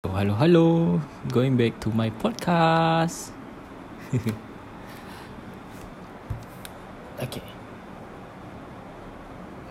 Oh, 0.00 0.16
hello, 0.16 0.32
hello. 0.32 0.68
Going 1.28 1.60
back 1.60 1.76
to 1.84 1.92
my 1.92 2.08
podcast. 2.08 3.36
okay. 7.20 7.44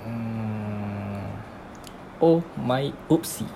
Mm, 0.06 1.34
oh 2.22 2.46
my 2.62 2.94
oopsie. 3.10 3.50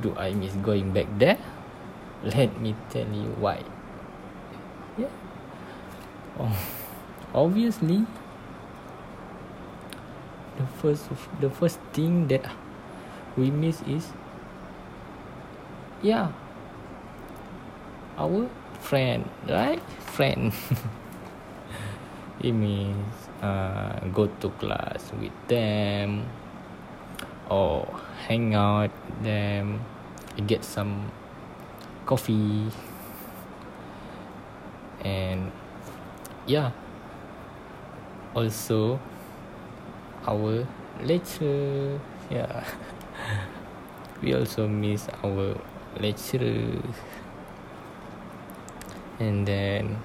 Do 0.00 0.16
I 0.16 0.32
miss 0.32 0.56
going 0.64 0.96
back 0.96 1.04
there? 1.20 1.36
Let 2.24 2.56
me 2.56 2.72
tell 2.88 3.04
you 3.12 3.36
why. 3.36 3.60
Yeah. 4.96 5.12
Oh, 6.40 6.56
obviously, 7.36 8.08
the 10.56 10.64
first 10.80 11.12
the 11.44 11.52
first 11.52 11.76
thing 11.92 12.24
that 12.32 12.48
we 13.36 13.52
miss 13.52 13.84
is 13.84 14.16
yeah. 16.02 16.32
Our 18.16 18.48
friend 18.80 19.28
right? 19.48 19.82
Friend. 20.00 20.52
It 22.40 22.52
means 22.52 23.28
uh, 23.42 23.98
go 24.14 24.26
to 24.26 24.48
class 24.62 25.10
with 25.18 25.34
them 25.48 26.22
or 27.50 27.82
hang 28.28 28.54
out 28.54 28.90
with 29.06 29.24
them 29.24 29.82
get 30.46 30.64
some 30.64 31.10
coffee. 32.06 32.70
And 35.04 35.50
yeah. 36.46 36.70
Also 38.34 39.00
our 40.26 40.66
lecture. 41.02 41.98
Yeah. 42.30 42.64
We 44.22 44.34
also 44.34 44.66
miss 44.66 45.06
our 45.22 45.54
lecturer 46.00 46.82
and 49.18 49.46
then 49.46 49.98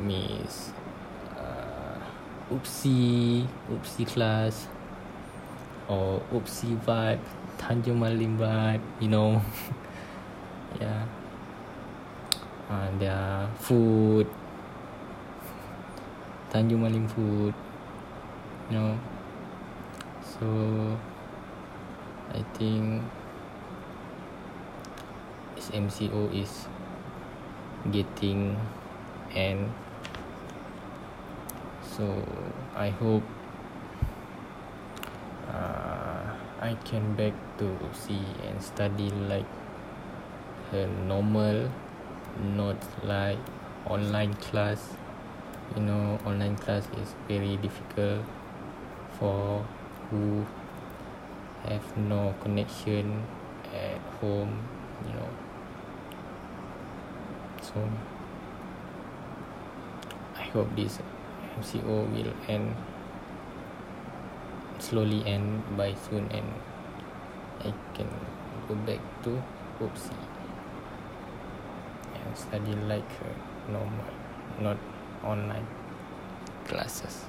miss 0.00 0.70
uh, 1.36 1.98
UPSI 2.50 3.46
UPSI 3.70 4.06
class 4.06 4.68
or 5.88 6.22
UPSI 6.32 6.78
vibe 6.86 7.20
tanjung 7.58 7.98
malim 7.98 8.38
vibe 8.38 8.82
you 9.00 9.08
know. 9.08 9.40
Yeah. 10.80 11.02
And 12.70 13.02
their 13.02 13.50
food. 13.58 14.30
Tanjung 16.54 16.86
malim 16.86 17.10
food 17.10 17.52
you 18.70 18.78
know. 18.78 18.94
So 20.22 20.46
i 22.30 22.42
think 22.54 23.02
MCO 25.68 26.32
is 26.32 26.66
getting 27.92 28.56
and 29.34 29.72
so 31.82 32.06
I 32.74 32.88
hope 32.88 33.22
uh, 35.48 36.24
I 36.60 36.74
can 36.84 37.14
back 37.14 37.34
to 37.58 37.76
see 37.92 38.24
and 38.48 38.62
study 38.62 39.10
like 39.28 39.46
a 40.72 40.86
normal 41.06 41.70
not 42.56 42.76
like 43.04 43.38
online 43.86 44.34
class. 44.34 44.94
You 45.76 45.82
know 45.82 46.18
online 46.24 46.56
class 46.56 46.88
is 47.02 47.14
very 47.28 47.56
difficult 47.58 48.24
for 49.18 49.64
who 50.10 50.46
have 51.64 51.96
no 51.96 52.34
connection 52.42 53.22
at 53.74 54.00
home 54.20 54.58
you 55.06 55.12
know 55.12 55.28
so 57.60 57.88
I 60.36 60.42
hope 60.52 60.74
this 60.76 60.98
MCO 61.60 62.08
will 62.12 62.34
end 62.48 62.74
slowly 64.78 65.24
end 65.26 65.62
by 65.76 65.94
soon 65.94 66.28
and 66.32 66.46
I 67.60 67.72
can 67.94 68.08
go 68.68 68.74
back 68.74 69.00
to 69.24 69.42
Oopsie 69.80 70.30
study 72.34 72.74
like 72.88 73.10
normal 73.68 74.06
not 74.60 74.78
online 75.24 75.66
classes 76.66 77.24